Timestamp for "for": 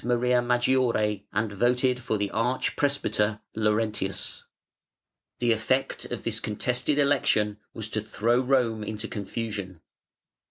2.01-2.17